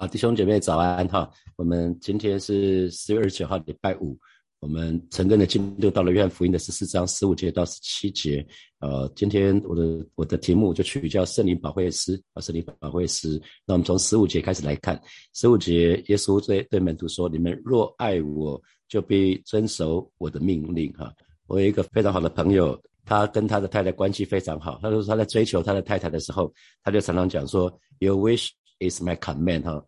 [0.00, 1.30] 好，弟兄姐妹早安哈！
[1.56, 4.18] 我们今天是四月二十九号，礼拜五。
[4.60, 8.42] 我们成根的进度到了约翰福音的十四章十五节到十七节。
[8.78, 13.38] 呃，今天我的我的题目就取叫圣灵保惠师啊，圣灵保惠师。
[13.66, 14.98] 那我们从十五节开始来看，
[15.34, 18.58] 十五节耶稣对对门徒说：“你们若爱我，
[18.88, 21.12] 就必遵守我的命令。”哈，
[21.46, 24.80] 我有一个非常好的朋友，他跟他的太太关系非常好。
[24.82, 26.50] 他说他在追求他的太太的时候，
[26.82, 28.48] 他就常常讲说：“You wish
[28.80, 29.84] is my command。”哈。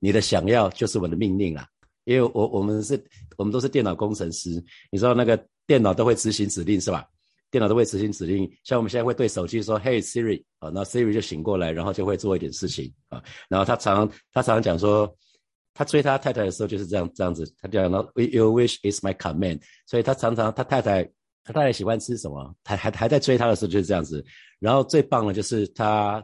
[0.00, 1.66] 你的想要就是我的命令啦，
[2.04, 3.02] 因为我我们是，
[3.38, 4.50] 我们都是电脑工程师，
[4.90, 7.06] 你知道那个电脑都会执行指令是吧？
[7.50, 13.22] 电脑都会执行指令，像我们现在会对手机说，Hey Siri，啊，那 Siri 就醒过来，然后就会做一点事情啊。
[13.48, 15.16] 然后他常常他常常讲说，
[15.72, 21.04] 他追他太太的时候就是这样这样子，他讲到 Your wish is my command，所以他常常他太太
[21.44, 24.22] 他太太喜欢吃什么，还还还在追他的时候就是这样子。
[24.58, 26.22] 然后最棒的就是他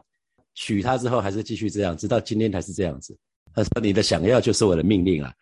[0.61, 3.17] 娶她之后还是继续这样，直到今天还是这样子。
[3.53, 5.33] 他说：“你的想要就是我的命令啊！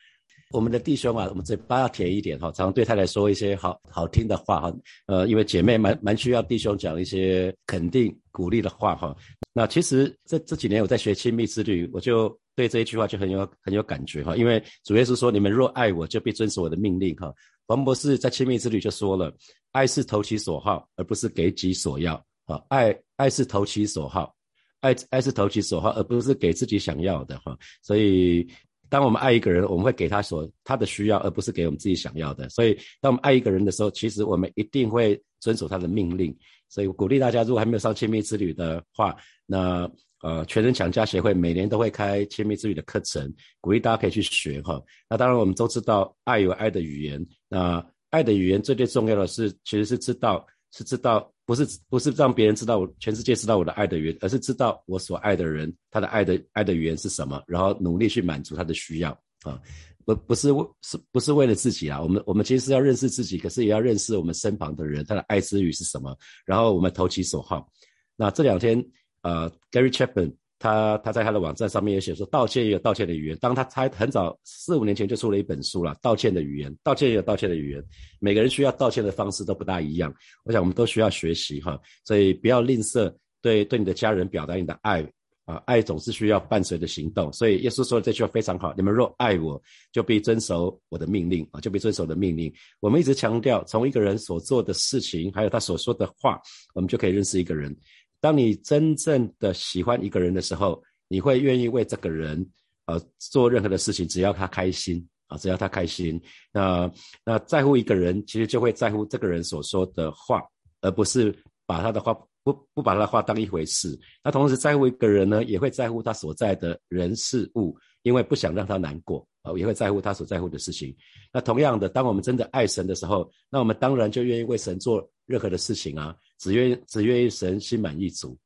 [0.52, 4.74] 我们的弟兄啊，我们嘴巴要甜一点哈，常常对他来说一些好好听的话哈。
[5.06, 9.16] 呃，因为姐妹蛮蛮需要弟兄讲一些肯定鼓励的话哈。
[9.54, 14.36] 那其实这这几年我在学亲密之旅，我就对这一句话就很有很有感觉哈。
[14.36, 17.32] 因为主耶稣说：‘你们若爱我，就必遵守我的命令。’哈，
[17.68, 19.32] 王博士在亲密之旅就说了
[19.74, 22.16] ：‘爱是投其所好，而不是给己所要。’
[22.50, 24.34] 啊，爱爱是投其所好。”
[24.82, 27.58] 爱爱是投其所好，而不是给自己想要的哈。
[27.82, 28.48] 所以，
[28.90, 32.48] 当我们爱一个人，我们会给他所他的需要，而不是给我们自己想要的。
[32.50, 36.36] 所以，当我们爱一个人的时候，其实我们一定会遵守他的命令。
[36.70, 39.90] 所以，我鼓励大家，如果还没有上亲密之旅的话，那
[40.22, 44.82] 呃，全人强家协会每年都会开亲密之旅的课程，鼓励大家可以去学哈。
[45.10, 47.26] 那当然，我们都知道爱有爱的语言。
[47.48, 50.46] 那爱的语言最最重要的是，其实是知道。
[50.72, 59.10] 是知道，不是不是让别人知道我全世界知道我的爱的语言，而是知道我所爱的人他的爱的爱的语言是什么，然后努力去满足他的需要
[59.42, 59.60] 啊，
[60.06, 62.00] 不不是为是不是为了自己啊？
[62.00, 66.16] 我们我们其实是要认识自己，可是也要认识我们身旁的人，他的爱之语是什么，
[66.46, 67.68] 然后我们投其所好。
[68.16, 68.86] 那这两天，
[69.24, 70.32] 呃，Gary Chapman。
[70.60, 73.38] 他他在他的网站上面也写说，道歉也有道歉的语言。
[73.38, 77.84] 当他他很早四五年前就出了一本书了，道歉的语言，道歉也有道歉的语言。
[78.20, 81.80] 每个人需要道歉的方式都不大一样，我想我们都需要学习哈。
[82.04, 83.12] 所以不要吝啬
[83.42, 85.02] 对对你的家人表达你的爱
[85.46, 87.32] 啊，爱总是需要伴随着行动。
[87.34, 89.60] 所以耶稣说的这句话非常好：你们若爱我，
[89.92, 92.54] 就必遵守我的命令啊，就必遵守我的命令。
[92.82, 96.40] 我们一直强调，从一个人所做的事情，还有他所说的话，
[96.76, 97.76] 我们就可以认识一个人。
[98.22, 102.46] 当你真正的喜欢一个人的时候，你会愿意为这个人，
[102.86, 106.22] 呃，做任何的事情，只要他开心啊，只要他开心。
[106.52, 106.92] 那
[107.26, 110.42] 那在乎一个人，其实就会在乎这个人所说的话，
[110.82, 111.34] 而不是
[111.66, 112.14] 把他的话
[112.44, 113.98] 不不把他的话当一回事。
[114.24, 120.96] 那同时在乎一个人呢，也会在乎他所在的人事物，因为不想让他难过啊，也会在乎他所在乎的事情。
[121.32, 126.16] 那同样的，当我们真的爱神的时候，那我们当然就愿意为神做任何的事情啊。
[126.40, 128.38] 只愿只愿意神心满意足，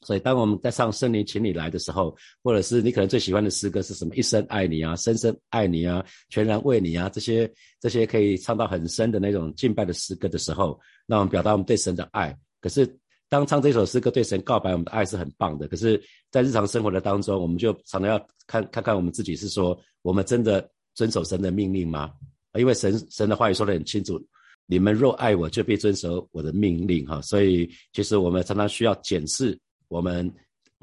[0.00, 4.16] 所以当我们在唱圣灵请你来的时候，或者是你可能最喜欢的诗歌是什么？
[4.16, 12.34] 一生爱你啊，深深爱你啊，全然为你啊，这些这些可以唱到很深的那种敬拜的诗歌的时候，那我们表达我们对神的爱。
[12.62, 12.86] 可是
[13.34, 16.00] 当唱这首诗歌对神告白我们的爱是很棒的，可是，
[16.30, 22.12] 在日常生活的当中，我们就常常要看看看我们自己是说，我们真的遵守神的命令吗？
[22.56, 24.24] 因为神神的话语说得很清楚。
[24.66, 27.20] 你们若爱我，就必遵守我的命令，哈。
[27.22, 29.58] 所以，其实我们常常需要检视
[29.88, 30.32] 我们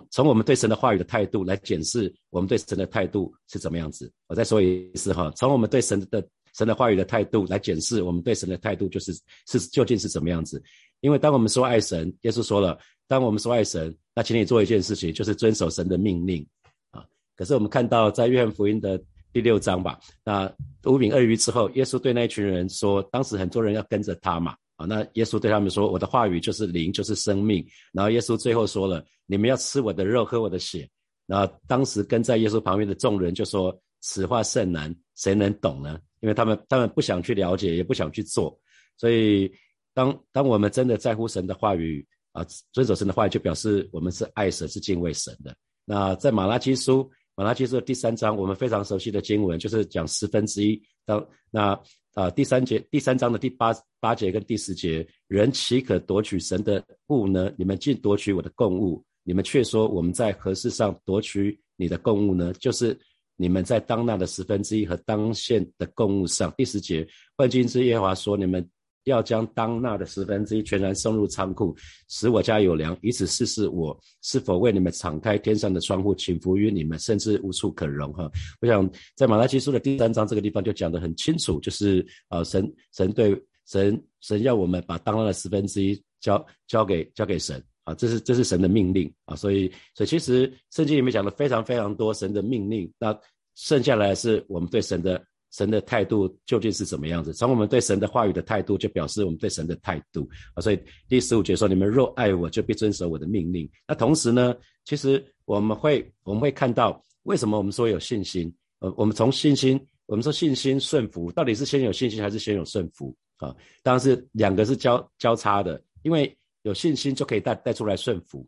[0.09, 4.11] 从我们对神的话语的态度来检视我们对神的态度是怎么样子。
[4.27, 6.21] 我再说一次，哈，从我们对神的
[6.57, 9.13] 神的话语的态度来检视我们对神的态度，就是
[9.47, 10.61] 是究竟是怎么样子。
[11.01, 16.47] 因为当我们说爱神，耶稣说了，当我们说爱神，那请你做一件事情，就是遵守神的命令，
[16.91, 17.03] 啊。
[17.35, 19.01] 可是我们看到在约翰福音的。
[19.33, 19.97] 第六章吧。
[20.25, 20.53] 那
[20.83, 30.85] 五饼二鱼之后，耶稣对那一群人说：“当时很多人要跟着他嘛，啊，那耶稣对他们说：‘我的话语就是灵，就是生命。’然后耶稣最后说了：‘你们要吃我的肉，喝我的血。’
[31.27, 33.73] 然后当时跟在耶稣旁边的众人就说
[34.03, 38.59] ：‘此话甚难，谁能懂呢？’因为他们他们不想去了解，也不想去做。
[38.97, 39.49] 所以
[39.93, 45.55] 当当我们真的在乎神的话语啊，遵守神的话语，就表示我们是爱神，是敬畏神的。
[45.85, 47.09] 那在马拉基书。
[47.33, 50.79] 马拉基书的第三章，我们非常熟悉的经文，就是讲十分之一。
[51.05, 51.79] 当那
[52.13, 57.51] 啊第三节第三章的第八八节跟第十节，人岂可夺取神的物呢？
[57.57, 62.51] 你们竟夺取我的供物，你们却说我们在何事上夺取你的供物呢？
[62.59, 62.95] 就是
[63.37, 66.53] 你们在当纳的十分之一和当献的供物上。
[66.57, 67.07] 第十节，
[67.37, 68.69] 万军之耶和华说：你们
[69.05, 71.75] 要将当纳的十分之一全然送入仓库，
[72.07, 78.13] 使我家有粮，以此试试我是否为你们敞开天上的窗户，请服于你们，甚至无处可容。
[78.13, 78.29] 哈，
[78.61, 93.17] 我想在马拉基书的第三章这个地方就讲得很清楚，就是啊，神神对神神要我们把当纳的十分之一交交给交给神啊，这是这是神的命令啊，所以所以其实圣经里面讲的非常非常多神的命令，那
[93.55, 95.23] 剩下来是我们对神的。
[95.51, 97.33] 神的态度究竟是怎么样子？
[97.33, 100.61] 从我们对神的话语的态度，就表示我们对神的态度啊。
[100.61, 104.55] 所以第十五节说：“你们若爱我，就必遵守我的命令。”那同时呢，
[104.85, 108.53] 其实我们会我们会看到，为什么我们说有信心？
[108.79, 113.53] 呃，我们从信心，我们说信心顺服，到底是先有信心还是先有顺服啊？
[113.83, 118.47] 当然是两个是交交叉的，因为有信心就可以带带出来顺服。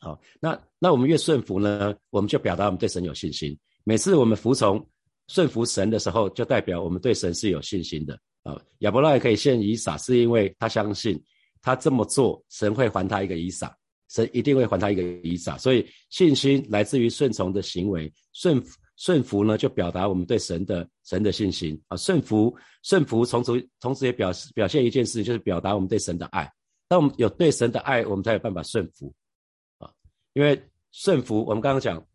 [0.00, 3.56] 好，那那我们越顺服呢，我们就表达我们对神有信心。
[3.84, 4.84] 每次我们服从。
[5.28, 8.60] 顺服神的时候，就代表我们对神是有信心的啊。
[8.80, 11.18] 亚伯拉罕可以献以撒，是因为他相信
[11.62, 13.74] 他这么做，神会还他一个以撒，
[14.10, 15.56] 神一定会还他一个以撒。
[15.56, 18.62] 所以信心来自于顺从的行为，顺
[18.96, 21.96] 顺服呢，就表达我们对神的神的信心啊。
[21.96, 26.52] 顺服顺服，同时同时也表示表现一件事，就是表达我们对神的爱。
[26.86, 29.10] 当我们有对神的爱，我们才有办法顺服
[29.78, 29.90] 啊。
[30.34, 30.62] 因为
[30.92, 32.06] 顺服，我们刚刚讲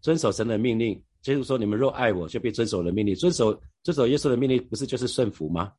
[0.00, 1.02] 遵守神的命令。
[1.24, 3.14] 就是说，你们若爱我，就必遵守我的命令。
[3.14, 5.72] 遵守遵守耶稣的命令，不是就是顺服吗？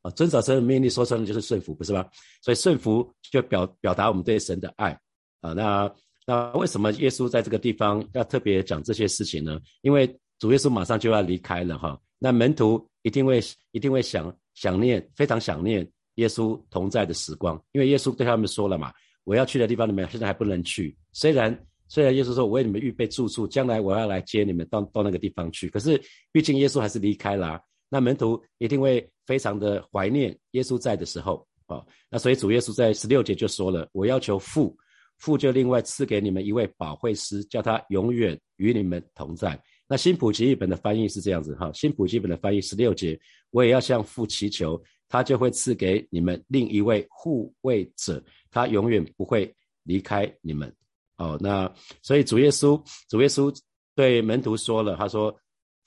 [0.00, 2.02] 啊，遵守神的命令，说穿了就是顺服，不是吗？
[2.40, 4.98] 所以顺服就表表达我们对神的爱
[5.42, 5.52] 啊。
[5.52, 5.94] 那
[6.26, 9.60] 那为什么耶稣在这个地方要特别讲这些事情呢？
[9.82, 10.08] 因为
[10.38, 12.00] 主耶稣马上就要离开了哈。
[12.18, 13.38] 那门徒一定会
[13.72, 17.62] 一定会想想念，非常想念耶稣同在的时光。
[17.72, 18.90] 因为耶稣对他们说了嘛，
[19.24, 21.54] 我要去的地方你们现在还不能去，虽然。
[21.88, 26.00] 虽然耶稣说：“我为你们预备住处，将来我要来接你们到到那个地方去。”可是，
[26.32, 31.84] 毕竟耶稣还是离开了，那门徒一定会非常的怀念耶稣在的时候啊。
[32.10, 34.76] 那所以主耶稣在十六节就说了：“我要求父，
[35.18, 43.16] 父就另外赐给你们一位保惠师，叫他永远与你们同在。”那新普及本的翻译是这样子哈，新普及本的翻译十六节
[43.50, 49.54] ：“我也要向父祈求，他就会赐给你们另一位护卫者，他永远不会
[49.84, 50.74] 离开你们。”
[51.16, 51.72] 哦，那
[52.02, 53.54] 所以主耶稣，主耶稣
[53.94, 55.34] 对门徒说了，他说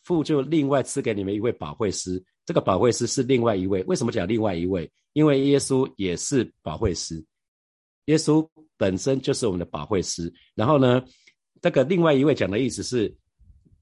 [0.04, 3.84] 父就另外赐给你们一位保惠师，这个保惠师是另外一位。
[3.84, 4.92] 为什么讲另外一位？
[5.14, 7.24] 因为耶稣也是保惠师，
[8.06, 8.48] 耶稣
[8.78, 10.34] 本身就是我们的保惠师。
[10.56, 11.04] 然后呢，
[11.62, 13.16] 这个另外一位讲的意思是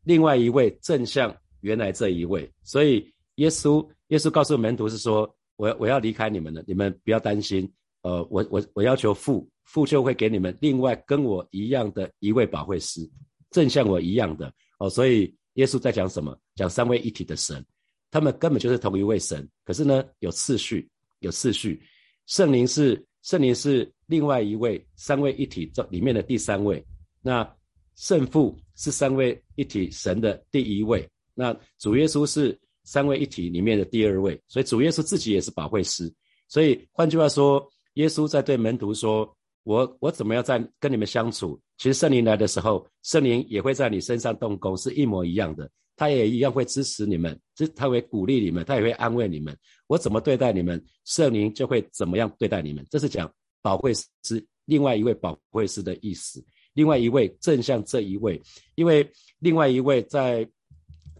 [0.03, 2.49] 另外一位正像原来这一位。
[2.63, 7.71] 所以耶稣，耶稣告诉门徒是说，我我要离开你们了，你们不要担心。
[8.07, 9.49] 呃，我我我要求父。
[9.73, 13.01] 父就会给你们另外跟我一样的一位保惠师，
[13.51, 14.49] 正像我一样的
[14.79, 14.89] 哦。
[14.89, 16.39] 所以耶稣在讲什么？
[16.55, 17.61] 讲三位一体的神，
[18.09, 19.45] 他们根本就是同一位神。
[19.65, 20.89] 可是呢，有次序，
[21.19, 21.81] 有次序。
[22.27, 26.81] 圣灵是圣灵是另外一位三位一体这里面的第三位。
[27.21, 27.45] 那
[27.97, 31.05] 圣父是三位一体神的第一位。
[31.33, 34.41] 那主耶稣是三位一体里面的第二位。
[34.47, 36.09] 所以主耶稣自己也是保惠师。
[36.47, 39.31] 所以换句话说，耶稣在对门徒说。
[39.67, 41.59] 我我怎么样在跟你们相处？
[41.77, 45.69] 其实圣灵来的时候，圣灵也会在你身上动工，是一模一样的。
[45.97, 49.53] 他也一样会支持你们，支他会鼓励你们，他也会安慰你们。
[49.87, 52.87] 我怎么对待你们，圣灵就会怎么样对待你们。
[52.89, 53.29] 这是讲
[53.61, 56.41] 宝贵师另外一位宝贵师的意思。
[56.71, 58.41] 另外一位正像这一位，
[58.75, 59.05] 因为
[59.39, 60.49] 另外一位在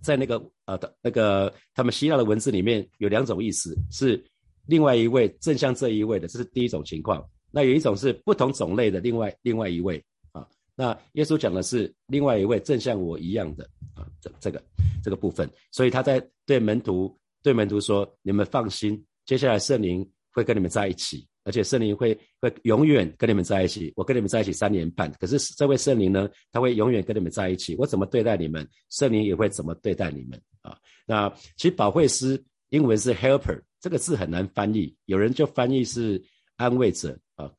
[0.01, 4.23] 在那个呃的那个他们希腊的文字里面有两种意思，是
[4.67, 7.25] 另外一位正像这一位的，这是第一种情况。
[7.49, 10.45] 那有一种是不同种类的，另外另外一位啊，
[10.75, 13.63] 那耶稣讲的是另外一位正像我一样的
[13.95, 14.61] 啊，这这个
[15.03, 23.91] 这个部分，所以他在对门徒对门徒说：你们放心，接下来圣灵会跟你们在一起，而且圣灵会会永远跟你们在一起。
[23.95, 27.75] 我跟你们在一起三年半，可是这位圣灵呢，他会永远跟你们在一起。
[27.77, 30.77] 我怎么对待你们，圣灵也会怎么对待你们啊。
[31.05, 36.21] 那其实保惠师英文是 helper，这个字很难翻译，有人就翻译是
[36.55, 37.51] 安慰者啊。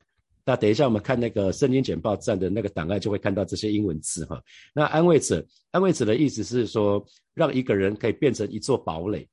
[0.45, 4.41] 那等一下，我们看那个圣经简报站的那个档案，就会看到这些英文字哈。
[4.73, 9.27] 那安慰者，安慰者的意思是说，让一个人可以变成一座堡垒，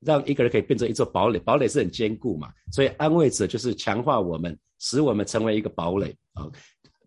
[0.00, 1.38] 让一个人可以变成一座堡垒。
[1.38, 6.50] 堡垒是很坚固嘛，所以安慰者就是强化我们，使我们成为一个堡垒啊。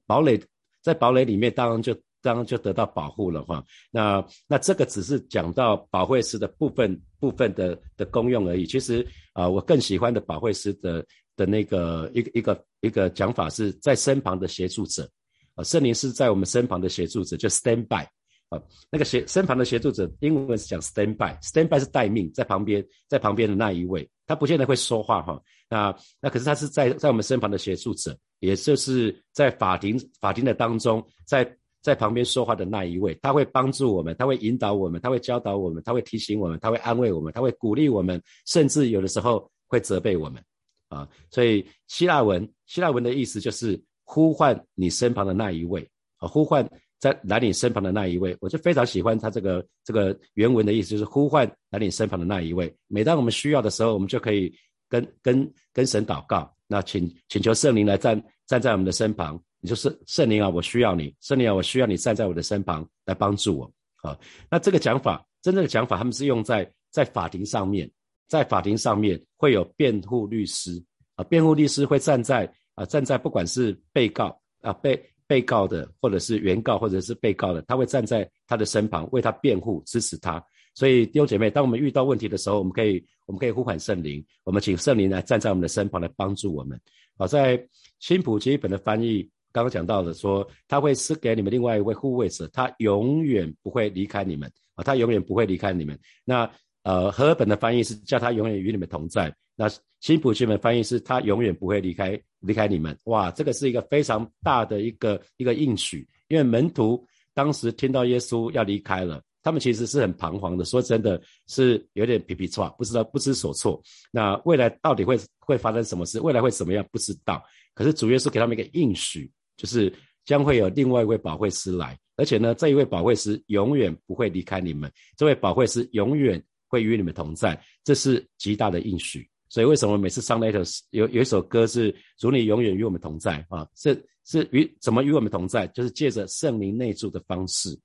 [0.06, 0.42] 堡垒
[0.82, 3.64] 在堡垒里面，当然就当然就得到保护了哈。
[3.92, 8.66] 那那这个只是讲到保惠师的部分部分的的功用而已。
[8.66, 11.06] 其实啊，我更喜欢的保惠师的。
[11.38, 15.10] 的那个一个一个一个讲法是在身旁的协助者，
[15.56, 18.06] 啊，圣灵是在我们身旁的协助者，就 stand by，
[18.50, 18.62] 啊，
[18.92, 25.42] 那个协身旁的协助者，英文是讲 stand by，stand by 是待命，在旁边，在旁边的那一位，他不见得会说话哈。
[25.70, 31.50] 那那可是他是在在我们身旁的协助者，也就是在法庭法庭的当中，在
[31.82, 40.42] 在旁边说话的那一位，他会帮助我们，他会引导我们，他会教导我们，他会提醒我们，他会安慰我们，他会鼓励我们，甚至有的时候会责备我们
[40.90, 41.08] 啊。
[41.30, 46.68] 所以希腊文希腊文的意思就是呼唤你身旁的那一位啊，呼唤。
[47.02, 52.72] 在来你身旁的那一位，我就非常喜欢他这个这个原文的意思，就是呼唤来你身旁的那一位。
[52.86, 54.54] 每当我们需要的时候，我们就可以
[54.88, 59.42] 跟跟跟神祷告，那请请求圣灵来站站在我们的身旁。
[59.62, 63.74] 你就是圣灵啊，我需要你，圣灵啊，我需要你站在我的身旁来帮助我。
[64.02, 64.18] 啊，
[64.50, 67.90] 那这个讲法，真正的讲法，他们是用在在法庭上面，
[68.28, 70.84] 在法庭上面会有辩护律师
[71.16, 75.02] 啊，辩护律师会站在啊站在不管是被告啊被。
[75.28, 80.44] 被告的，或者是原告，或者是被告的，他会站在他的身旁为他辩护，支持他。
[80.74, 86.78] 所以弟兄姐妹，当我们遇到问题的时候，我们可以，我们可以呼喊圣灵，我们请圣灵来站在我们的身旁来帮助我们。
[87.18, 87.66] 好，在
[88.00, 95.98] 新普基本的翻译刚刚讲到的说，他会赐给你们另外一位护卫者，他永远不会离开你们啊，他永远不会离开你们。
[96.26, 96.50] 那
[96.84, 99.34] 呃，和本的翻译是叫他永远与你们同在。
[99.56, 102.20] 那新普基本翻译是他永远不会离开。
[102.44, 107.06] 离开你们，哇，这个是一个非常大的一个一个应许，因为门徒
[107.36, 113.80] 当时听到耶稣要离开了，他们其实是很彷徨的，说真的是有点皮皮错，不知道不知所措。
[114.10, 116.20] 那未来到底会会发生什么事？
[116.20, 116.84] 未来会怎么样？
[116.92, 117.44] 不知道。
[117.76, 119.94] 可是主耶稣给他们一个应许，就是
[120.26, 129.30] 将会有另外一位保惠师来，而且呢，这一位保惠师永远不会离开你们，这位保惠师永远会与你们同在，这是极大的应许。
[129.50, 133.68] 所以为什么每次上那首有有一首歌是主你永远与我们同在啊？
[133.76, 135.68] 是是与怎么与我们同在？
[135.68, 137.78] 就是借着圣灵内住的方式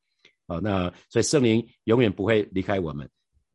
[0.47, 0.59] 啊。
[0.63, 3.07] 那所以圣灵永远不会离开我们。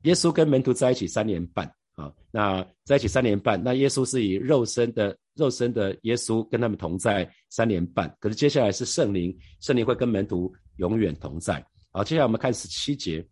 [0.04, 8.14] 耶稣跟门徒在一起三年半啊，那在一起三年半，那耶稣是以肉身的肉身的耶稣跟他们同在三年半。
[8.20, 11.64] 可是接下来是圣灵，圣灵会跟门徒永远同在。
[11.92, 13.26] 好，接下来我们看十七节。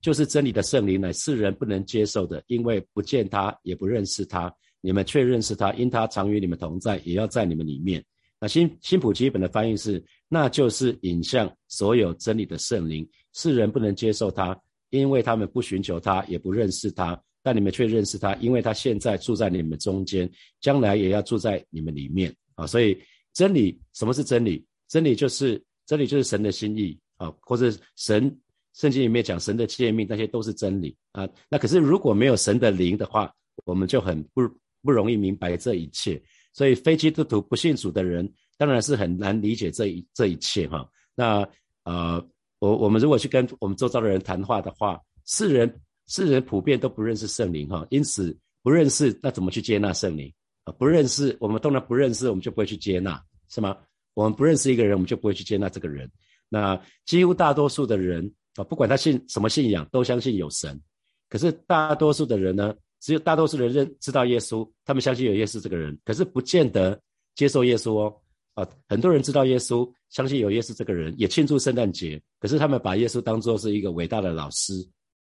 [0.00, 4.54] 就是真理的圣灵乃世人不能接受的，因为不见他，也不认识他。
[4.82, 8.04] 你们却认识他，因他常与你们同在，也要在你们里面。
[8.38, 14.54] 那新新普基本的翻译是，那就是引向所有真理的圣灵，世人不能接受他，
[14.90, 17.18] 因为他们不寻求他，也不认识他。
[17.44, 20.28] 但你们却认识他，因为他现在住在你们中间，
[20.60, 22.66] 将来也要住在你们里面啊。
[22.66, 22.98] 所以
[23.32, 24.64] 真理，什么是真理？
[24.88, 28.36] 真理就是真理，就是神的心意啊，或者神。
[28.76, 31.28] 圣经里面讲神的诫命，那些都是真理啊。
[31.48, 33.32] 那可是如果没有神的灵的话，
[33.64, 34.42] 我们就很不
[34.82, 36.20] 不容易明白这一切。
[36.52, 40.84] 所以非基督徒不信主的人，当然是很难理解这一这一切哈。
[41.14, 41.48] 那
[41.84, 42.20] 呃，
[42.58, 45.72] 我我们如果去跟我们周遭的人谈话的话，世人
[46.06, 50.32] 世人普遍都不认识圣灵哈，因此不认识，那怎么去接纳圣灵
[50.64, 50.72] 啊？
[50.78, 53.76] 不认识，我们当然不认识，我们就不会去接纳，是吗？
[54.14, 56.10] 我们不认识一个人，我们就不会去接纳这个人。
[56.48, 58.32] 那几乎大多数的人。
[58.56, 60.80] 啊，不管他信什么信仰，都相信有神。
[61.28, 66.96] 可是大多数的人呢，只有大多数人认知道耶稣，他们相信有耶稣这个人，可是不见得
[67.34, 68.16] 接受耶稣哦。
[68.54, 74.72] 啊，很多人知道耶稣，相信有耶稣这个人，也庆祝圣诞节，可是他们把耶稣当作是一个伟大的老师。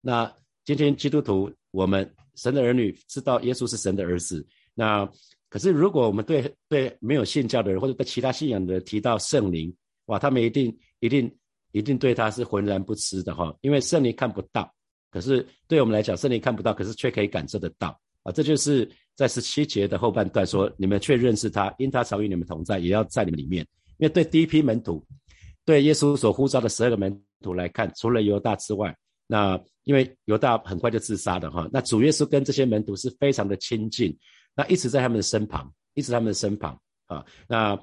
[0.02, 0.30] 那
[0.66, 4.46] 今天基督徒，我们神的儿女知道耶稣是神的儿子。
[4.74, 5.10] 那
[5.50, 9.74] 可是如果我们对对没有信教的人，或者对其他信仰的人提到圣灵，
[10.06, 11.32] 哇，他们一定一定。
[11.76, 14.72] 一定对他是浑然不知的哈，因为圣灵看不到，
[15.10, 18.32] 可是对我们来讲，圣灵看不到，可是却可以感受得到啊！
[18.32, 23.66] 这就是在十七节的后半段说，你们却认识他，因他常与你们同在，也要在你们里面。
[23.98, 25.04] 因为对第一批门徒，
[25.66, 28.96] 对耶稣所呼召的十二个门徒来看，除了犹大之外，
[29.34, 34.16] 那因为犹大很快就自杀了哈，那主耶稣跟这些门徒是非常的亲近，
[34.56, 37.80] 那一直在他们的身旁，一直在他们的身旁啊，那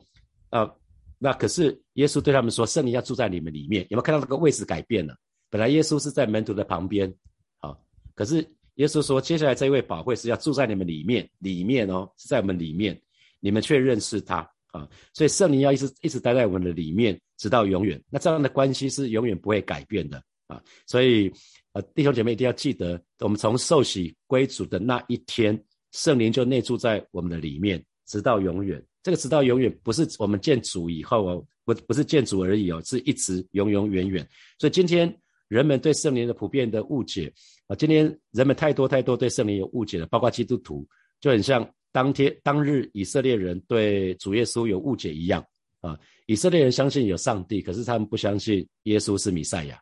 [0.50, 0.76] 呃。
[1.22, 5.14] 那可是耶稣对他们说：“圣灵要住在你们里面。”有没有看到这个位置改变了？
[5.50, 7.14] 本来耶稣是在门徒的旁边，
[7.58, 7.76] 啊，
[8.14, 8.36] 可是
[8.76, 12.98] 耶稣说：“接下来这一位宝贵是要住在你们里面，里面哦，是在我们里面，
[13.38, 14.36] 你们却认识他
[14.68, 18.02] 啊。”所以圣灵要一直一直待在我们的里面，直到永远。
[18.08, 20.60] 那这样的关系是永远不会改变的啊。
[20.86, 21.32] 所以
[21.72, 25.56] 呃，弟兄姐妹一定要记得，我们从受洗归主的那一天，
[25.92, 28.84] 圣灵就内住在我们的里面，直到永远。
[29.02, 34.28] 这个直到永远不是我们见主以后哦，不不是见主而已哦，是一直永永远远。
[34.58, 35.10] 所以今天
[35.48, 37.32] 人们对圣灵的普遍的误解
[37.66, 40.86] 啊，今天人们太多太多对圣灵有误解了，包括基督徒
[41.18, 45.42] 就很像当天当日以色列人对主耶稣有误解一样
[45.80, 45.98] 啊。
[46.26, 49.80] 以色列人相信有上帝，可是他们不相信耶稣是弥赛亚。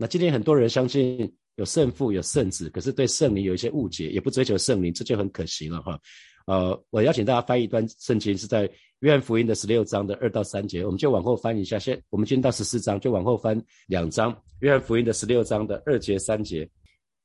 [0.00, 6.00] 那今天很多人相信有圣父，有圣子，可是对圣灵有一些误解，也不追求圣灵，这就很可惜了哈。
[6.46, 8.62] 呃，我邀请大家翻译一段圣经，是在
[9.00, 11.78] 约翰福音的十六章的二到三节，我们就往后翻一下。
[11.78, 14.34] 先，我们今天到十四章，就往后翻两章。
[14.60, 16.66] 约翰福音的十六章的二节三节，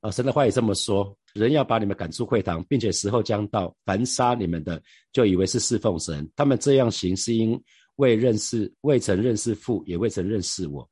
[0.01, 6.29] 啊，神的话也这么说：人要把你们赶出会堂，并且时候将到，凡杀你们的，就以为是侍奉神。
[6.35, 7.57] 他们这样行，是因
[7.95, 10.85] 未认识，未曾认识父，也未曾认识我。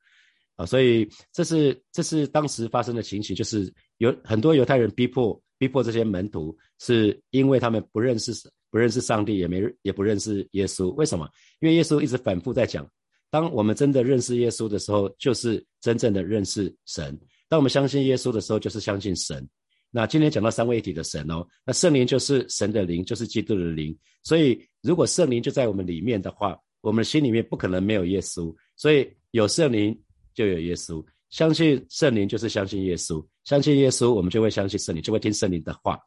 [0.55, 8.31] 啊，所以这是这是当时发生的情形，就是有很多犹太人逼迫逼迫这些门徒，是因为他们不认识
[8.69, 10.91] 不认识上帝，也没也不认识耶稣。
[10.93, 11.27] 为什么？
[11.60, 12.88] 因为耶稣一直反复在讲，
[13.31, 17.15] 当我们真的认识耶稣的时候，就是真正的认识神；
[17.50, 19.48] 当我们相信耶稣的时候，就是相信神。
[19.89, 23.98] 那今天讲到三位一体的神哦，那圣灵就是神的灵，就是基督的灵。
[24.24, 28.53] 所以如果圣灵就在我们里面的话，我们心里面不可能没有耶稣。
[28.75, 30.00] 所以有圣灵。
[30.33, 35.99] 就有耶稣，相信圣灵就是相信耶稣，相信耶稣，我们就会相信圣灵，就会听圣灵的话。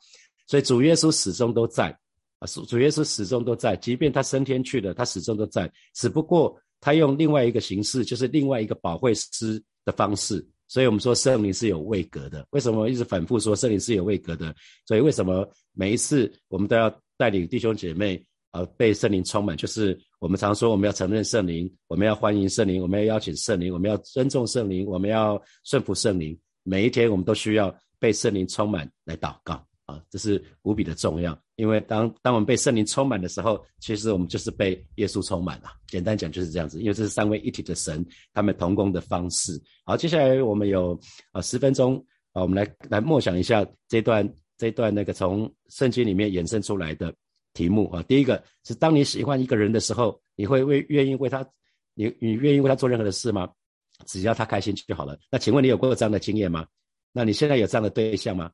[0.47, 1.89] 所以主耶稣始终都在
[2.39, 10.47] 啊，主主耶稣始终都在，即便他升天去了，他始终都在，只不过他用另外一个形式，就是另外一个保惠师的方式。
[10.69, 12.47] 所以我们说圣灵是有位格的。
[12.51, 14.55] 为什么一直反复说圣灵是有位格的？
[14.85, 18.25] 所以为什么每一次我们都要带领弟兄姐妹？
[18.57, 26.35] 呃，被圣灵充满，就是我们常说，我们要承认圣灵，我们要欢迎圣灵，我们要邀请圣灵，我们要尊重圣灵，我们要顺服圣灵。
[26.63, 31.39] 每一天，我们都需要被圣灵充满来祷告啊，这是无比的重要。
[31.57, 35.69] 因为当当我们被圣灵充满的时候，其实我们就是被耶稣充满了。
[35.87, 39.53] 简单讲就是这样子，因为这是三位一体的神，他们同工的方式。
[39.85, 40.99] 好，接下来我们有
[41.31, 47.15] 啊十分钟啊，我们来来默想一下这段这段那个从圣经里面衍生出来的。
[47.57, 51.45] 题目啊，第一个是当你喜欢一个人的时候，你会为愿意为他，
[51.95, 53.51] 你你愿意为他做任何的事吗？
[54.05, 55.19] 只要他开心就好了。
[55.31, 56.67] 那请问你有过这样的经验吗？
[57.13, 58.51] 那你现在有这样的对象吗？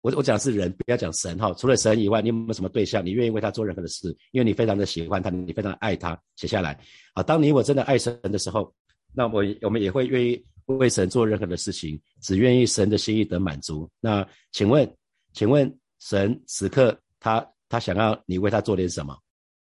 [0.00, 1.52] 我我讲是人，不要讲神哈。
[1.52, 3.04] 除了神以外，你有没有什么对象？
[3.04, 4.08] 你愿意为他做任何的事？
[4.32, 6.18] 因为你非常的喜欢他，你非常爱他。
[6.36, 6.80] 写下来
[7.12, 7.22] 啊。
[7.22, 8.74] 当你我真的爱神的时候，
[9.14, 13.88] 那我我们也会愿意为神做任何的事情，只愿意神的心意得满足。
[14.00, 14.90] 那请问，
[15.34, 17.46] 请问神此刻他？
[17.72, 19.18] 他想要你为他做点什么？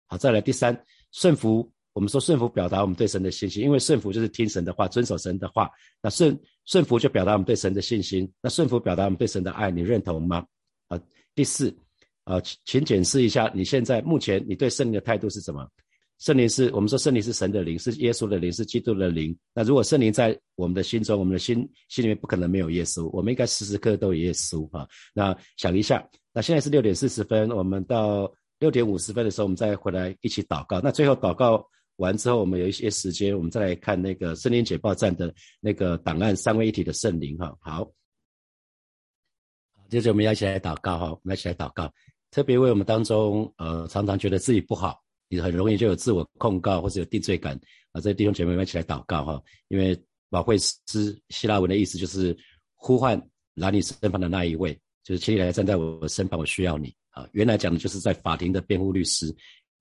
[0.07, 1.69] 好，再来第三，顺服。
[1.91, 5.69] 我们说顺服表达我们对神的信心，因为顺服就是听神的话，遵守神的话。
[6.01, 8.31] 那顺顺服就表达我们对神的信心。
[8.41, 10.45] 那顺服表达我们对神的爱，你认同吗？
[10.87, 10.97] 啊，
[11.35, 11.75] 第四，
[12.23, 15.67] 啊，请检视一下你现在目前你对圣灵的态度是什么？
[16.19, 19.37] 圣灵是我们说圣灵是神的灵，是耶稣的灵，是基督的灵。
[19.53, 21.57] 那如果圣灵在我们的心中，我们的心
[21.89, 24.87] 心里面不可能没有耶稣，我们应该时时刻刻都有耶稣啊。
[25.13, 26.03] 那想一下，
[26.33, 30.81] 那现在是六点四十分，我们到六点五十分的时候，我们再回来一起祷告。
[30.81, 31.63] 那最后祷告
[31.97, 37.55] 完之后，我们有一些时间，我们再来看那个圣灵解报站的那个档案，三位一体的圣灵哈。
[37.61, 37.87] 好，
[39.87, 41.93] 接着我们要一起来祷告哈，我们一起来祷告，
[42.31, 44.99] 特别为我们当中呃常常觉得自己不好。
[45.29, 47.53] 你很容易就有自我控告或者有定罪感
[47.91, 48.01] 啊！
[48.01, 49.97] 这些弟兄姐妹们一起来祷告哈，因为
[50.29, 52.37] 保惠师希腊文的意思就是
[52.75, 53.21] 呼唤
[53.55, 57.27] 来你身旁的那一位，就是请你来站在我身旁，我需要你啊！
[57.33, 59.27] 原来讲的就是在法庭的辩护律师，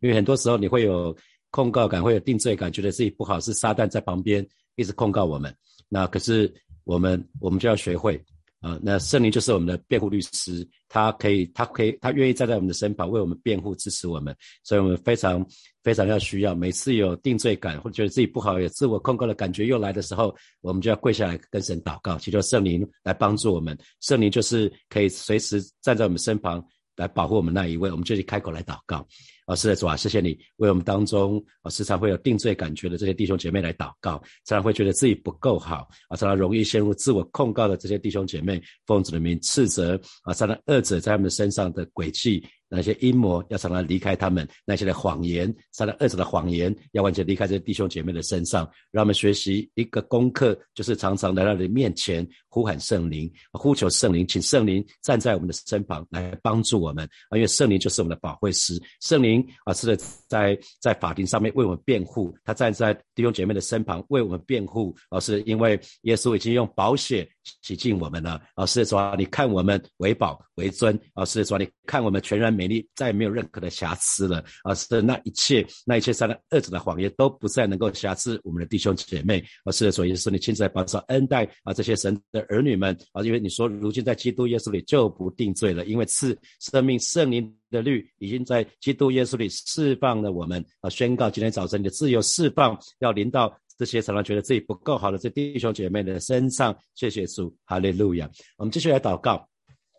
[0.00, 1.16] 因为很多时候你会有
[1.50, 5.54] 控告感，会有定罪感，觉得自己不好，是撒旦在旁边一直控告我们。
[5.88, 6.52] 那可是
[6.84, 8.20] 我们我们就要学会。
[8.66, 15.46] 啊，那圣灵就是我们的辩护律师，他可以，他可以，他愿意站在我们的身旁为我们辩护，支持我们，所以我们非常
[15.84, 16.52] 非常要需要。
[16.52, 23.78] 每次有定罪感或者觉得自己不好、有自我控告的感觉又来的时候，我们就要跪下来跟神祷告，祈求圣灵来帮助我们。
[24.00, 26.60] 圣灵就是可以随时站在我们身旁
[26.96, 29.06] 来保护我们那一位，我们就去开口来祷告。
[29.46, 42.44] 啊，是的，主啊，谢谢你为我们当中啊时常会有定罪感觉的这些弟兄姐妹来祷告，常常会觉得自己不够好啊，常常容易陷入自我控告的这些弟兄姐妹，奉主的名斥责啊，常常恶者在他们身上的诡计。
[42.68, 57.36] 那些阴谋要常常离开他们，那些的谎言，杀了二者的谎言要完全离开这些弟兄姐妹的身上，让我们学习一个功课，就是常常来到你面前呼喊圣灵，呼求圣灵，请圣灵站在我们的身旁来帮助我们啊！
[57.36, 65.20] 因为圣灵就是我们的保惠师，圣灵啊是的，在在法庭上面为我们辩护，他站在弟兄姐妹的身旁为我们辩护啊！
[65.20, 67.28] 是因为耶稣已经用宝血
[67.62, 68.66] 洗净我们了啊！
[68.66, 71.24] 是说你看我们为宝为尊啊！
[71.24, 72.55] 是说你看我们全然。
[72.56, 93.54] 美丽再也没有任何的瑕疵了，而是的那一切那一切三的二者的谎言都不再能够瑕疵我们的弟兄姐妹，而是的所以是你亲自来保守恩待啊这些神的儿女们啊，因为你说如今在基督耶稣里就不定罪了，因为赐生命圣灵的律已经在基督耶稣里释放了我们啊，宣告今天早晨你的自由释放要临到。
[93.78, 96.74] 这些常常觉得自己不够好的这弟兄姐妹的身上。
[96.94, 98.26] 谢谢主，哈利路亚。
[98.56, 99.46] 我们继续来祷告，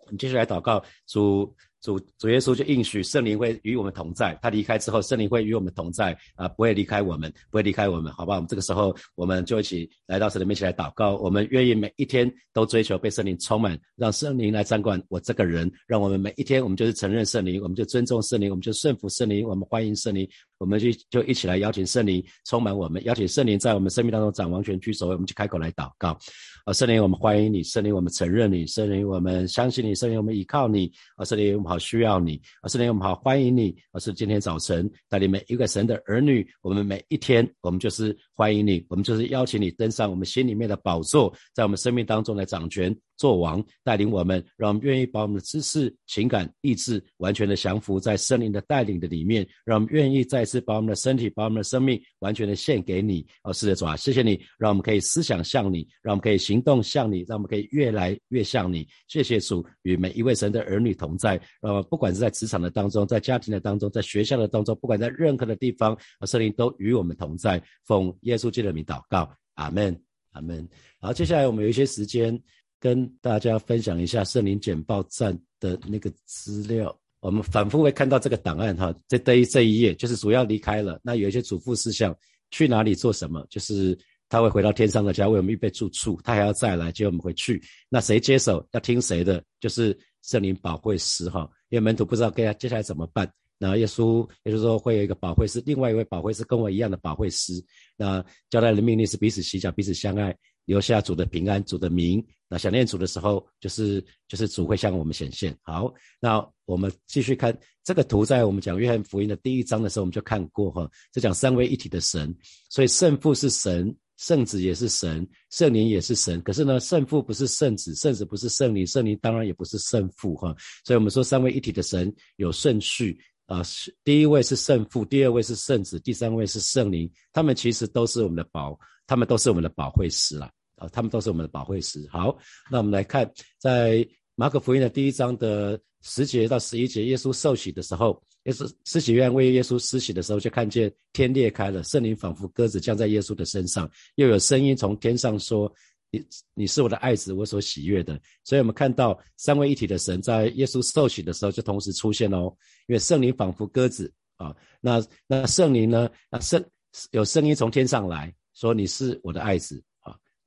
[0.07, 1.55] 我们继续来祷告主。
[1.81, 8.35] 主主耶稣就应许圣灵会与我们同在，他离开之后，圣灵会与我们同在啊，不会离开我们，不会离开我们，好吧？
[8.35, 11.15] 我们这个时候，我们就一起来到神里面一起来祷告。
[11.17, 15.71] 我们愿意每一天都追求被圣灵充满，让圣灵来掌管我这个人。
[15.85, 20.27] 让我们每一天，我们就是承认圣灵，我们就尊重圣灵，我们就顺服圣灵，我们欢迎圣灵，
[20.57, 25.13] 我们就就一起来邀请圣灵充满我们，邀请圣灵在我们生命当中掌王权居首位。
[25.13, 26.17] 我们就开口来祷告
[26.65, 32.41] 啊，圣灵，我们欢迎你，圣灵，我们承认你，圣灵，我们相信你，圣灵，我们依靠你啊，圣灵，我们好需要你。
[32.61, 33.75] 啊，圣灵，我们好欢迎你。
[33.91, 42.95] 啊是今天早晨带领每一个神的儿女，我们每一天，我们就是欢迎你，我们就是邀请你登上我们心里面的宝座，在我们生命当中来掌权。
[43.17, 53.25] 做王带领我们，让我们愿意把我们的知识、情感、意志完全的降服在圣灵的带领的里面，让我们愿意再次把我们的身体、把我们的生命完全的献给你。
[53.43, 58.87] 哦，是的，主啊，谢谢你，让我们可以思想像你，让我们可以行动像你，让我们可以越来越像你。
[59.07, 61.39] 谢谢主，与每一位神的儿女同在。
[61.61, 67.61] 呃，不管是在职场的当中，在家庭的当中，在学校的当中，不管在任何的地方，圣灵都与我们同在。
[67.85, 69.99] 奉耶稣基督的名祷告，阿门，
[70.31, 70.67] 阿门。
[70.99, 72.41] 好，接下来我们有一些时间。
[72.79, 82.15] 跟大家分享一下圣灵简报站的那个资料，我们反复会看到这个档案哈，这这一这一页就是主要离开了，那有一些嘱咐事项，
[82.51, 83.97] 去哪里做什么，就是
[84.29, 93.27] 他会回到天上的家为我们预备住处，他还要再来接我们回去，那谁接手要听谁的，就是圣灵保惠师哈，因为门徒不知道该接下来怎么办，
[93.57, 97.53] 那耶稣也就是说会有一个保惠师，另外一位保惠师跟我一样的保惠师，
[97.95, 100.35] 那交代的命令是彼此洗脚，彼此相爱。
[100.67, 102.23] 留下主的平安，主的名。
[102.49, 105.57] 那想念主的时候，就是就是主会向我们显现。
[105.63, 112.33] 好，那我们继续看这个图，在我们讲约翰福音的第一章的时候，我们就看过哈，这讲三位一体的神。
[112.69, 116.41] 所以圣父是神，圣子也是神，圣灵也是神。
[116.41, 120.55] 可是呢，圣父不是圣子，圣子不是圣灵，圣灵当然也不是圣父哈。
[120.85, 127.11] 所以我们说三位一体的神有顺序啊，是第一位是圣父，第二位是圣子，第三位是圣灵。
[127.33, 130.49] 他们其实都是我们的宝，他们都是我们的宝会师啦。
[130.77, 132.07] 啊，他们都是我们的保惠师。
[132.09, 132.37] 好，
[132.71, 145.71] 那我们来看，在马可福音的第一章的十节到十一节，耶稣受洗的时候，耶稣施洗约为耶稣施洗的时候，就看见天裂开了，圣灵仿佛鸽子降在耶稣的身上，又有声音从天上说
[146.11, 152.53] ：“你你是我的爱子，我所喜悦的。”所以，我们看到三位一体的神在耶稣受洗的时候就同时出现哦，
[152.87, 156.07] 因为圣灵仿佛鸽子啊，那那圣灵呢？
[156.29, 156.63] 那圣
[157.11, 159.83] 有声音从天上来说：“你是我的爱子。”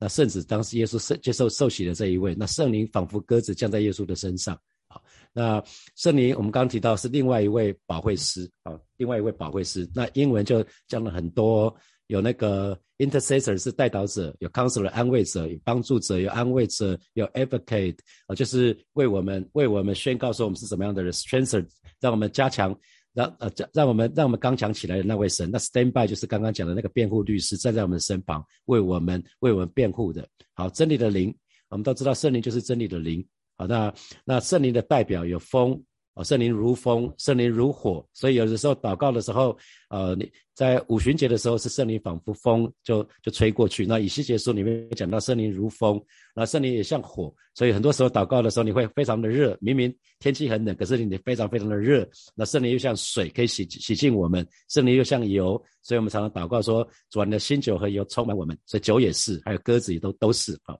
[0.01, 4.59] 那圣子当时耶稣受接受受洗的这一位，那圣灵仿佛鸽子降在耶稣的身上。
[4.87, 4.99] 好，
[5.31, 5.63] 那
[5.95, 9.87] 圣灵我们刚刚提到是另外一位保惠师，啊，另外一位保惠师。
[9.93, 11.71] 那英文就讲了很多，
[12.07, 21.63] 有那个 intercessor 是代祷者，有 counselor 安慰者，有帮助者，有安慰者，有 advocate 啊，就是为我们为我们宣告说我们是什么样的人，strengthen
[21.99, 22.75] 让我们加强。
[23.13, 30.27] 让呃，让让我们让我们刚强起来的那位神，那 stand by 就是刚刚讲的那个辩护律师，站在我们身旁为我们为我们辩护的。
[30.53, 31.35] 好，真理的灵，
[31.69, 33.25] 我们都知道圣灵就是真理的灵。
[33.57, 33.93] 好，那
[34.23, 35.81] 那圣灵的代表有风。
[36.13, 39.57] 哦，圣灵如风，圣灵如火，所以有的时候祷告的时候，
[39.89, 43.85] 呃，你在五旬节的时候是圣灵仿佛风就就吹过去。
[43.85, 46.03] 那以西结书里面讲到圣灵如风，
[46.35, 52.05] 那圣灵也像火，所以很多时候祷告的时候你会非常的热，明明天气很冷，可是你非常非常的热。
[52.35, 58.57] 那圣灵又像水，可以洗洗净我们；圣灵又像油，所以我们常常祷告说，主你的新酒和油充满我们。
[58.65, 60.75] 所以酒也是，还有鸽子也都都是啊。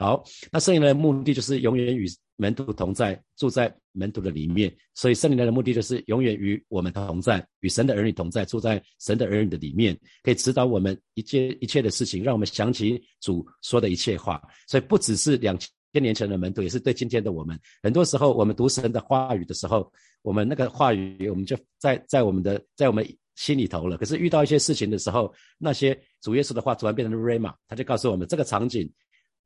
[0.00, 2.06] 好，那圣灵的目的就是永远与
[2.36, 4.72] 门徒同在，住在门徒的里面。
[4.94, 14.40] 所以圣灵的目的就是永远与我们同在，与神的儿女同在，住在神的儿女的里面，可以指导我们一切一切的事情，让我们想起主说的一切话。
[14.68, 15.68] 所以不只是两千
[16.00, 17.58] 年前的门徒，也是对今天的我们。
[17.82, 23.98] 很多时候我们读神的话语的时候，我们那个话语我们就在在我们的在我们心里头了。
[23.98, 28.88] 可是遇到一些事情的时候，那些主耶稣的话突然变成了 rama，他就告诉我们这个场景。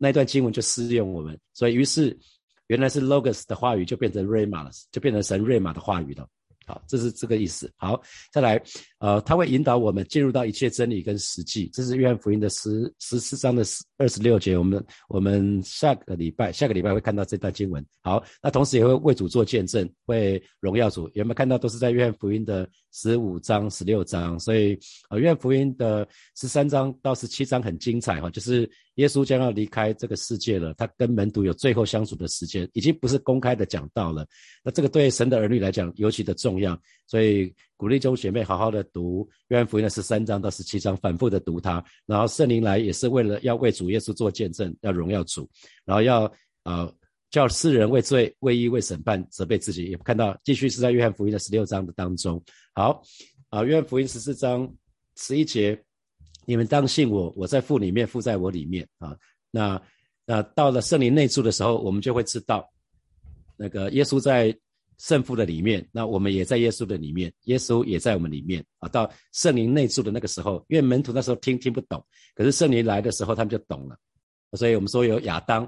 [0.02, 2.18] 那段经文就适用我们，所以于是
[2.66, 6.26] 原来是 logos 的话语就变成 rama 了，就变成神 rama 的话语了。
[6.66, 7.72] 好，这是这个意思。
[7.76, 8.60] 好，再来，
[9.02, 11.68] 呃，他会引导我们进入到一切真理跟实际。
[11.72, 13.64] 这是约翰福音的十十四章的
[13.98, 14.56] 二十六节。
[14.56, 17.84] 我们我们下个礼拜下个礼拜会看到这段经文。
[18.00, 21.10] 好，那同时也会为主做见证，会荣耀主。
[21.14, 24.38] 有没有看到都是在约翰福音的十五章、十六章？
[24.38, 24.78] 所以，
[25.10, 34.24] 呃，约翰福音的十三章到十七章很精彩哈，就是耶稣将要离开这个世界了，他跟门徒有最后相处的时间，已经不是公开的讲道了。
[34.62, 37.52] 那这个对神的儿女来讲尤其的重要，所以
[37.82, 41.84] 鼓励中学妹好好的读约翰福音的十三章到十七章，反复的读它。
[42.06, 45.50] 然后圣灵来也是为了要为主耶稣做见证，要荣耀主，
[45.84, 46.94] 然后要呃
[47.28, 49.86] 叫世人为罪、为义、为审判责备自己。
[49.86, 52.40] 也看到继续是在约翰福音的十六章的当中。
[52.72, 53.02] 好
[53.48, 54.72] 啊，约翰福音十四章
[55.16, 55.76] 十一节。
[56.46, 59.16] 你们当信我，我在父里面，父在我里面啊。
[59.50, 59.82] 那
[60.24, 62.64] 那到了圣灵内住的时候，我们就会知道，
[63.56, 64.56] 那个耶稣在
[64.98, 68.88] 圣父的里面，那我们也在耶稣的里面，耶稣也在我们里面啊。
[68.88, 73.96] 到圣灵内住的那个时候，因为门徒那时候听听不懂，可是圣灵来的时候，他们就懂了。
[74.52, 75.64] 所以我们说有亚当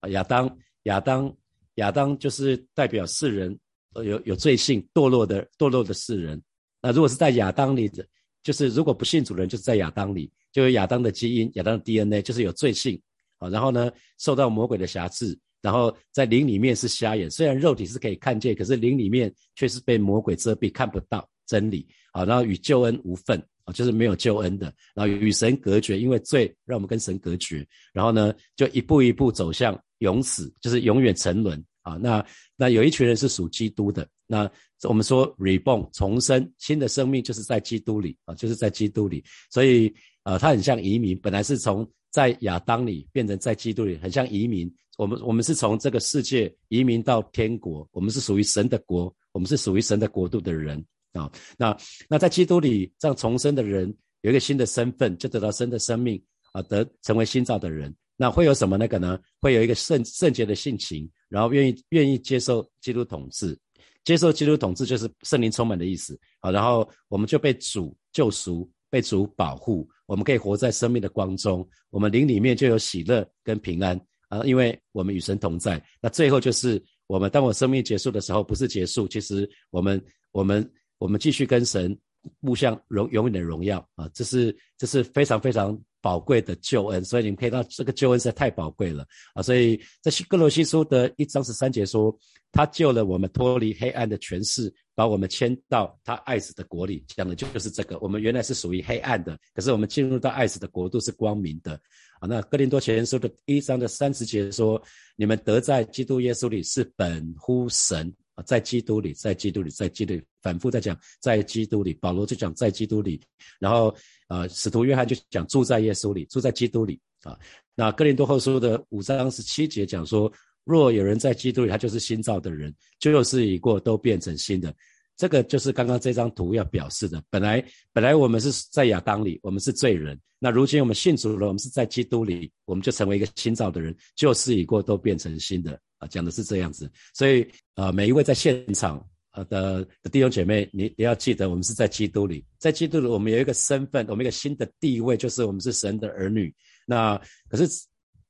[0.00, 1.36] 啊，亚当，亚当，
[1.76, 3.58] 亚当就是代表世人
[4.04, 6.42] 有有罪性堕落的堕落的世人。
[6.82, 8.06] 那如果是在亚当里的。
[8.42, 12.98] 就是如果不信主人，就是在亚当里，就有亚当的基因，亚当的 DNA，就是有罪性
[13.36, 13.50] 啊。
[13.50, 22.24] 然后呢，受到魔鬼的辖制，然后在灵里面是瞎眼，虽然肉体是可以看见，可是灵里面却是被魔鬼遮蔽，看不到真理啊。
[22.24, 27.66] 然后与救恩无份啊，就是没有救恩的，然后与神隔绝，因为罪让我们跟神隔绝。
[27.92, 31.94] 然后呢，就一步一步走向永死，就是永远沉沦啊。
[31.94, 32.24] 那
[32.56, 34.08] 那有一群人是属基督的。
[34.26, 34.50] 那
[34.84, 39.22] 我们说 reborn 重生，新的生命就是在基督里啊，就是在基督里。
[39.50, 39.92] 所以
[40.22, 44.72] 呃，它很像移民，本来是从在亚当里变成在基督里，很像移民。
[44.98, 51.30] 我们我们是从这个世界移民到天国，我们是属于神的国，我们是属于神的国度的人啊。
[51.56, 51.74] 那
[52.08, 57.94] 那在基督里这样重生的人，有一个新的身份，就得到神的生命啊，得成为新造的人。
[58.16, 59.18] 那会有什么那个呢？
[59.40, 63.58] 会有一个圣圣洁的性情，然后愿意愿意接受基督统治。
[64.04, 73.96] 接受基督统治就是圣灵充满的意思啊，然后我们就被主救赎，被主保护，我们可以活在生命的光中，我们灵里面就有喜乐跟平安
[74.28, 75.80] 啊，因为我们与神同在。
[76.02, 80.68] 那最后就是我们当我生命结束的时候，不是结束，其实我们我们
[80.98, 81.96] 我们继续跟神
[82.40, 85.80] 目向荣永远的荣耀啊，这是这是非常非常。
[86.00, 89.42] 宝贵的救恩，所以你们可以看到这个救恩实在太宝贵了啊！
[89.42, 92.16] 所以在哥罗西书的一章十三节说，
[92.52, 97.98] 他救了我们脱离黑暗的权势，把我们迁到他爱子的国里，讲的就是这个。
[98.00, 101.72] 我们原来是属于黑暗的，可是我们进入到爱子的国度是光明的
[102.20, 102.26] 啊！
[102.28, 104.82] 那哥林多前书的一章的三十节说，
[105.16, 108.12] 你们得在基督耶稣里是本乎神。
[108.42, 111.94] 在基督里，在基督里，在基督里，反复在讲，在基督里。
[111.94, 113.20] 保罗就讲在基督里，
[113.58, 113.94] 然后
[114.28, 117.38] 呃，使徒约翰就讲住在耶稣里，住在基督里啊。
[117.74, 120.32] 那哥林多后书的五章十七节讲说，
[120.64, 124.74] 若有人在基督里，他就是新造的人，旧事已过，都变成新的。
[125.16, 127.22] 这个就是刚刚这张图要表示的。
[127.28, 130.18] 本来本来我们是在亚当里，我们是罪人。
[130.38, 135.78] 那如今我们信主了，我们是在基督里，我们就成为一个新造的人，旧事已过，都变成新的。
[135.98, 137.46] 啊，讲的是这样子，所以
[137.80, 146.54] 啊，每一位在现场啊的的弟兄姐妹，你你要记得，我们是在基督里，在基督里，我们有一个身份，我们一个新的地位，就是我们是神的儿女。
[146.84, 147.66] 那可是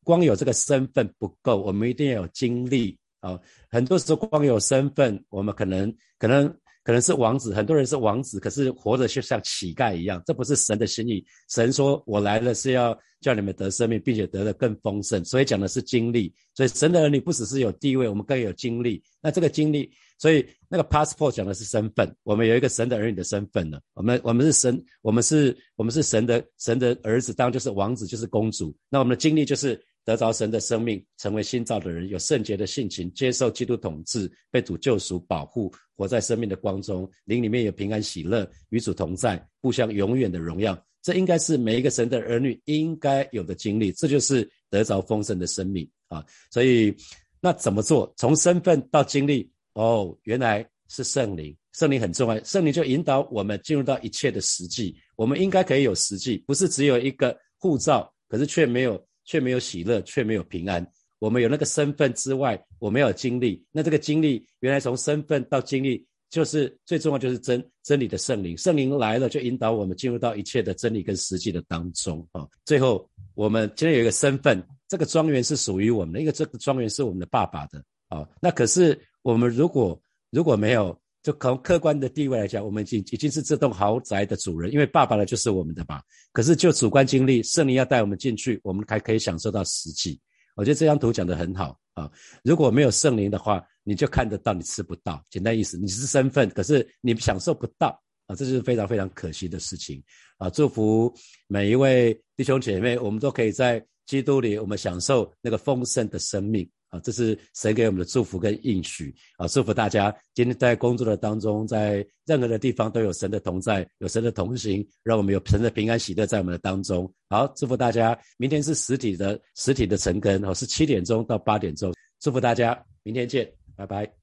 [0.04, 3.36] 光有这个身份不够，我们一定要有经历啊。
[3.68, 6.48] 很多时候光有身份，我们可能可能。
[6.82, 11.24] 可能是王子，很多人是王子，可是活着就像乞丐一样，这不是神的心意。
[11.48, 16.34] 神说：“我来了是要叫你们得生命，并且得的更丰盛。”所以讲的是经历。
[16.54, 19.02] 所以神的儿女不只是有地位，我们更有经历。
[19.20, 22.10] 那这个经历，所以那个 passport 讲的是身份。
[22.22, 23.80] 我们有一个神的儿女的身份了。
[23.94, 28.74] 我们我们是神，我们是我们是神的神的儿子，当然就是王子，就是公主。
[28.88, 29.80] 那我们的经历就是。
[30.04, 40.76] 得着神的生命，成为新造的人，有圣洁的性情，接受基督统治，被主救赎、保护，活在生命的光中，灵里面有平安喜乐，与主同在，互相永远的荣耀。
[41.02, 46.24] 这应该是每一个神的儿女应该有的经历，这就是得着丰盛的生命啊！
[46.50, 46.94] 所以，
[47.40, 48.12] 那怎么做？
[48.16, 54.94] 从身份到经历，哦，原来是圣灵，圣灵很重要，圣灵就引导我们进入到一切的实际。
[55.16, 59.02] 我们应该可以有实际，不是只有一个护照，可是却没有。
[59.30, 60.84] 却没有喜乐，却没有平安。
[61.20, 63.64] 我们有那个身份之外，我们有经历。
[63.70, 68.58] 那这个经历，原来从身份到经历，就是最重要，就是真真理的圣灵。
[68.58, 72.44] 圣灵来了，就引导我们进入到一切的真理跟实际的当中啊。
[72.64, 78.28] 最后，我们今天有一个身份，这个庄园是属于我们的，因为这个庄园是我们的爸爸的啊。
[78.42, 79.96] 那可是我们如果
[80.30, 80.99] 如果没有。
[81.22, 86.00] 就从客观的地位来讲，我们已经已经是这栋豪宅的主人，因为爸爸呢就是我们的嘛。
[86.32, 90.20] 可是就主观经历，圣灵要带我们进去，我们还可以享受到实际。
[90.56, 92.10] 我觉得这张图讲得很好啊。
[92.42, 95.22] 如果没有圣灵的话，你就看得到，你吃不到。
[95.30, 97.88] 简单意思，你是身份，可是你享受不到
[98.26, 100.02] 啊，这就是非常非常可惜的事情
[100.38, 100.48] 啊。
[100.50, 101.12] 祝福
[101.46, 103.84] 每一位弟兄姐妹，我们都可以在。
[104.06, 107.00] 基督里，我们享受那个丰盛的生命啊！
[107.00, 109.48] 这是神给我们的祝福跟应许啊！
[109.48, 117.10] 祝福大家今天在工作的当中，在任何的地方都有神的同在，有神的同行，让我们有神的平安喜乐在我们的当中。
[117.28, 118.18] 好，祝福大家！
[118.36, 121.92] 明天是实体的实体的晨更哦，是七点钟到八点钟。
[122.20, 124.19] 祝福大家，明天见，拜拜。